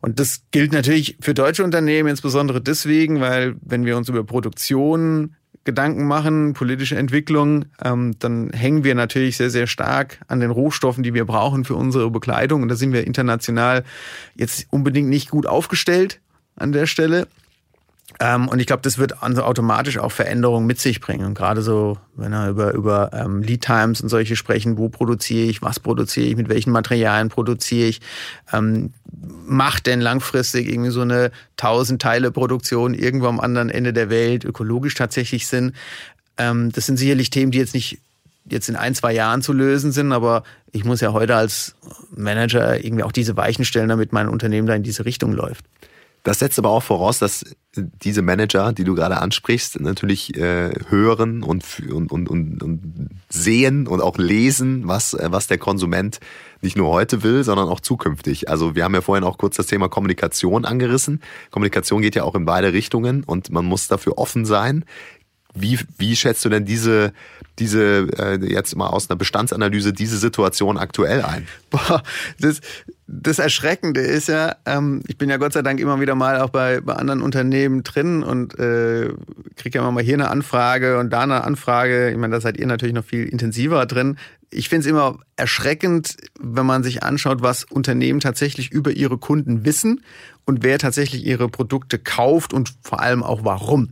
[0.00, 5.34] Und das gilt natürlich für deutsche Unternehmen insbesondere deswegen, weil wenn wir uns über Produktion
[5.64, 11.02] Gedanken machen, politische Entwicklung, ähm, dann hängen wir natürlich sehr, sehr stark an den Rohstoffen,
[11.02, 12.62] die wir brauchen für unsere Bekleidung.
[12.62, 13.84] Und da sind wir international
[14.34, 16.20] jetzt unbedingt nicht gut aufgestellt
[16.56, 17.26] an der Stelle.
[18.20, 21.26] Ähm, und ich glaube, das wird also automatisch auch Veränderungen mit sich bringen.
[21.26, 25.48] Und gerade so, wenn wir über, über ähm, Lead Times und solche sprechen, wo produziere
[25.48, 28.00] ich, was produziere ich, mit welchen Materialien produziere ich,
[28.52, 28.92] ähm,
[29.46, 34.44] macht denn langfristig irgendwie so eine 1000 Teile Produktion irgendwo am anderen Ende der Welt
[34.44, 35.74] ökologisch tatsächlich Sinn?
[36.38, 38.00] Ähm, das sind sicherlich Themen, die jetzt nicht
[38.50, 40.42] jetzt in ein, zwei Jahren zu lösen sind, aber
[40.72, 41.74] ich muss ja heute als
[42.16, 45.66] Manager irgendwie auch diese Weichen stellen, damit mein Unternehmen da in diese Richtung läuft.
[46.22, 47.44] Das setzt aber auch voraus, dass
[47.76, 54.00] diese Manager, die du gerade ansprichst, natürlich äh, hören und, und, und, und, sehen und
[54.00, 56.18] auch lesen, was, äh, was der Konsument
[56.60, 58.48] nicht nur heute will, sondern auch zukünftig.
[58.48, 61.20] Also wir haben ja vorhin auch kurz das Thema Kommunikation angerissen.
[61.50, 64.84] Kommunikation geht ja auch in beide Richtungen und man muss dafür offen sein.
[65.60, 67.12] Wie, wie schätzt du denn diese,
[67.58, 71.46] diese äh, jetzt mal aus einer Bestandsanalyse diese Situation aktuell ein?
[71.70, 72.02] Boah,
[72.38, 72.60] das,
[73.06, 76.50] das Erschreckende ist ja, ähm, ich bin ja Gott sei Dank immer wieder mal auch
[76.50, 79.08] bei, bei anderen Unternehmen drin und äh,
[79.56, 82.10] kriege ja immer mal hier eine Anfrage und da eine Anfrage.
[82.10, 84.18] Ich meine, da seid ihr natürlich noch viel intensiver drin.
[84.50, 89.64] Ich finde es immer erschreckend, wenn man sich anschaut, was Unternehmen tatsächlich über ihre Kunden
[89.64, 90.02] wissen
[90.44, 93.90] und wer tatsächlich ihre Produkte kauft und vor allem auch warum.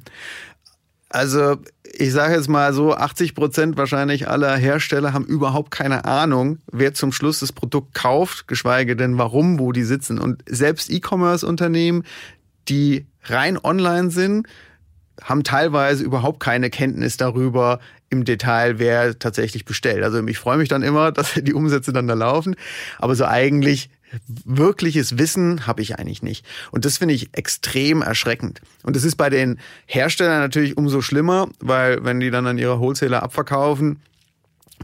[1.09, 1.57] Also
[1.99, 6.95] ich sage jetzt mal so, 80 Prozent wahrscheinlich aller Hersteller haben überhaupt keine Ahnung, wer
[6.95, 10.19] zum Schluss das Produkt kauft, geschweige denn warum, wo die sitzen.
[10.19, 12.05] Und selbst E-Commerce-Unternehmen,
[12.69, 14.47] die rein online sind,
[15.23, 20.03] haben teilweise überhaupt keine Kenntnis darüber im Detail, wer tatsächlich bestellt.
[20.03, 22.57] Also ich freue mich dann immer, dass die Umsätze dann da laufen.
[22.99, 23.91] Aber so eigentlich
[24.45, 26.45] wirkliches Wissen habe ich eigentlich nicht.
[26.71, 28.61] Und das finde ich extrem erschreckend.
[28.83, 32.81] Und das ist bei den Herstellern natürlich umso schlimmer, weil wenn die dann an ihre
[32.81, 34.01] Wholesaler abverkaufen,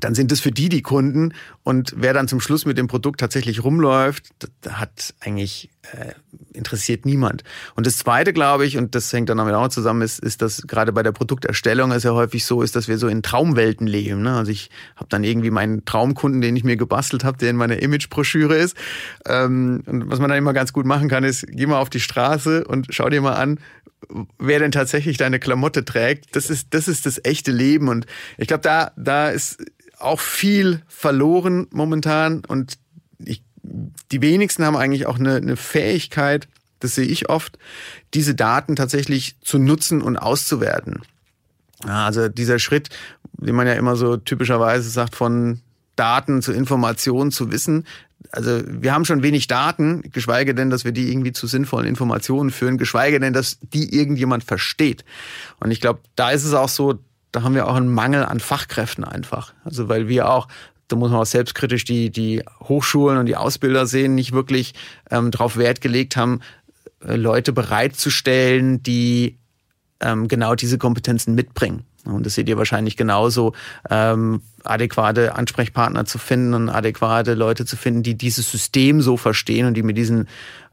[0.00, 3.20] dann sind es für die die Kunden und wer dann zum Schluss mit dem Produkt
[3.20, 4.30] tatsächlich rumläuft,
[4.68, 6.12] hat eigentlich äh,
[6.52, 7.44] interessiert niemand.
[7.76, 10.62] Und das Zweite, glaube ich, und das hängt dann damit auch zusammen, ist, ist, dass
[10.62, 14.22] gerade bei der Produkterstellung es ja häufig so ist, dass wir so in Traumwelten leben.
[14.22, 14.34] Ne?
[14.34, 17.80] Also ich habe dann irgendwie meinen Traumkunden, den ich mir gebastelt habe, der in meiner
[17.80, 18.76] Imagebroschüre ist.
[19.26, 22.00] Ähm, und was man dann immer ganz gut machen kann, ist, geh mal auf die
[22.00, 23.60] Straße und schau dir mal an,
[24.38, 26.34] wer denn tatsächlich deine Klamotte trägt.
[26.34, 27.88] Das ist das, ist das echte Leben.
[27.88, 29.58] Und ich glaube, da, da ist
[30.02, 32.78] auch viel verloren momentan und
[33.18, 36.48] ich, die wenigsten haben eigentlich auch eine, eine Fähigkeit,
[36.80, 37.58] das sehe ich oft,
[38.14, 41.02] diese Daten tatsächlich zu nutzen und auszuwerten.
[41.84, 42.90] Also dieser Schritt,
[43.32, 45.60] den man ja immer so typischerweise sagt, von
[45.96, 47.86] Daten zu Informationen zu Wissen.
[48.30, 52.50] Also wir haben schon wenig Daten, geschweige denn, dass wir die irgendwie zu sinnvollen Informationen
[52.50, 55.04] führen, geschweige denn, dass die irgendjemand versteht.
[55.60, 56.98] Und ich glaube, da ist es auch so,
[57.32, 59.52] da haben wir auch einen Mangel an Fachkräften einfach.
[59.64, 60.48] Also weil wir auch
[60.92, 64.74] da muss man auch selbstkritisch die, die Hochschulen und die Ausbilder sehen, nicht wirklich
[65.10, 66.40] ähm, darauf Wert gelegt haben,
[67.00, 69.38] äh, Leute bereitzustellen, die
[70.00, 71.84] ähm, genau diese Kompetenzen mitbringen.
[72.04, 73.54] Und das seht ihr wahrscheinlich genauso,
[73.88, 79.66] ähm, adäquate Ansprechpartner zu finden und adäquate Leute zu finden, die dieses System so verstehen
[79.66, 80.28] und die mit diesen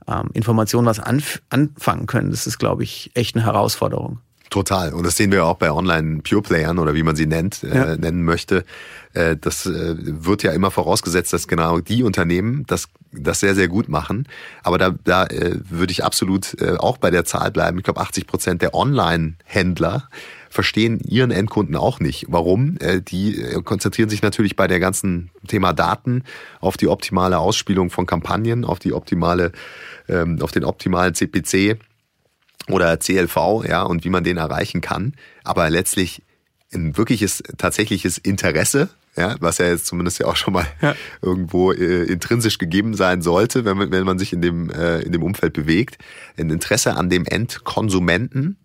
[0.08, 2.32] ähm, Informationen was anf anfangen können.
[2.32, 4.20] Das ist, glaube ich, echt eine Herausforderung.
[4.50, 4.94] Total.
[4.94, 7.84] Und das sehen wir auch bei Online-Pure-Playern oder wie man sie nennt, äh, ja.
[7.94, 8.66] äh, nennen möchte.
[9.14, 13.68] Äh, das äh, wird ja immer vorausgesetzt, dass genau die Unternehmen das, das sehr, sehr
[13.68, 14.28] gut machen.
[14.64, 17.78] Aber da, da äh, würde ich absolut äh, auch bei der Zahl bleiben.
[17.78, 20.10] Ich glaube, 80 Prozent der Online-Händler
[20.50, 22.26] verstehen ihren Endkunden auch nicht.
[22.28, 22.78] Warum?
[22.80, 26.24] Äh, die äh, konzentrieren sich natürlich bei der ganzen Thema Daten
[26.60, 29.52] auf die optimale Ausspielung von Kampagnen, auf die optimale,
[30.08, 31.78] ähm, auf den optimalen CPC
[32.70, 35.14] oder CLV, ja, und wie man den erreichen kann.
[35.44, 36.22] Aber letztlich
[36.74, 40.96] ein wirkliches, tatsächliches Interesse, ja, was ja jetzt zumindest ja auch schon mal ja.
[41.22, 45.12] irgendwo äh, intrinsisch gegeben sein sollte, wenn man, wenn man sich in dem, äh, in
[45.12, 45.98] dem Umfeld bewegt.
[46.38, 48.58] Ein Interesse an dem Endkonsumenten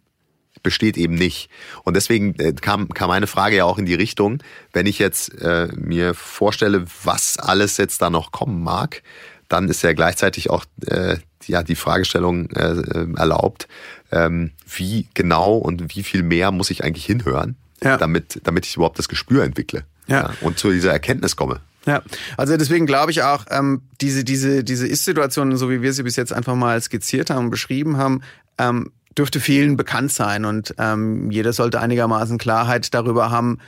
[0.62, 1.50] besteht eben nicht.
[1.84, 5.40] Und deswegen äh, kam, kam meine Frage ja auch in die Richtung, wenn ich jetzt
[5.40, 9.02] äh, mir vorstelle, was alles jetzt da noch kommen mag,
[9.48, 13.68] dann ist ja gleichzeitig auch äh, ja, die Fragestellung äh, äh erlaubt,
[14.12, 17.96] ähm, wie genau und wie viel mehr muss ich eigentlich hinhören, ja.
[17.96, 20.22] damit, damit ich überhaupt das Gespür entwickle ja.
[20.22, 20.30] ja.
[20.40, 21.60] und zu dieser Erkenntnis komme.
[21.86, 22.02] Ja,
[22.38, 26.16] also deswegen glaube ich auch, ähm, diese, diese, diese Ist-Situation, so wie wir sie bis
[26.16, 28.22] jetzt einfach mal skizziert haben und beschrieben haben,
[28.56, 33.58] ähm, dürfte vielen bekannt sein und ähm, jeder sollte einigermaßen Klarheit darüber haben,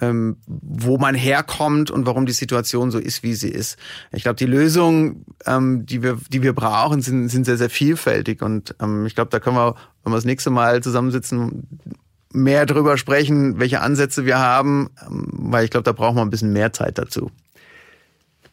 [0.00, 3.78] ähm, wo man herkommt und warum die Situation so ist, wie sie ist.
[4.12, 8.42] Ich glaube, die Lösungen, ähm, die wir, die wir brauchen, sind, sind sehr, sehr vielfältig
[8.42, 11.66] und ähm, ich glaube, da können wir, wenn wir das nächste Mal zusammensitzen,
[12.32, 16.30] mehr darüber sprechen, welche Ansätze wir haben, ähm, weil ich glaube, da brauchen wir ein
[16.30, 17.30] bisschen mehr Zeit dazu.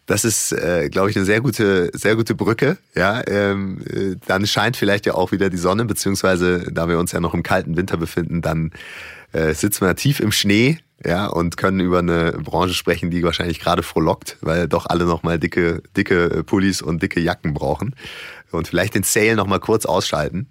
[0.05, 2.77] Das ist, äh, glaube ich, eine sehr gute, sehr gute Brücke.
[2.93, 7.13] Ja, ähm, äh, dann scheint vielleicht ja auch wieder die Sonne, beziehungsweise da wir uns
[7.13, 8.71] ja noch im kalten Winter befinden, dann
[9.31, 13.59] äh, sitzen wir tief im Schnee, ja, und können über eine Branche sprechen, die wahrscheinlich
[13.59, 17.95] gerade frohlockt, weil doch alle nochmal dicke, dicke Pullis und dicke Jacken brauchen.
[18.51, 20.47] Und vielleicht den Sale nochmal kurz ausschalten.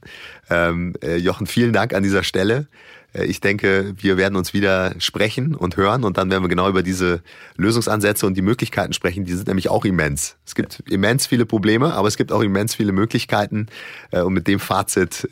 [0.50, 2.66] Ähm, äh, Jochen, vielen Dank an dieser Stelle.
[3.14, 6.68] Äh, ich denke, wir werden uns wieder sprechen und hören und dann werden wir genau
[6.68, 7.22] über diese
[7.56, 9.24] Lösungsansätze und die Möglichkeiten sprechen.
[9.24, 10.36] Die sind nämlich auch immens.
[10.44, 13.68] Es gibt immens viele Probleme, aber es gibt auch immens viele Möglichkeiten.
[14.10, 15.28] Äh, und mit dem Fazit,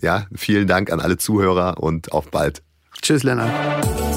[0.00, 2.62] ja, vielen Dank an alle Zuhörer und auf bald.
[3.00, 4.11] Tschüss, Lennart.